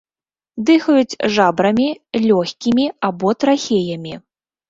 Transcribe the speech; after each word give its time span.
Дыхаюць 0.67 1.19
жабрамі, 1.35 1.85
лёгкімі 2.25 2.85
або 3.09 3.35
трахеямі. 3.45 4.13